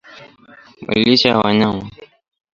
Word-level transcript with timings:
malisho 0.85 1.27
ya 1.29 1.39
wanyama 1.41 1.83